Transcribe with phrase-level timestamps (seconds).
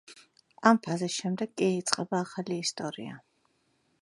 [0.69, 3.23] ამ ფაზის შემდეგ კი, იწყება ახალი ისტორია.